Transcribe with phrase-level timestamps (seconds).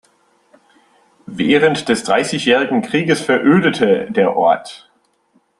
[1.27, 4.91] Während des Dreißigjährigen Krieges verödete der Ort.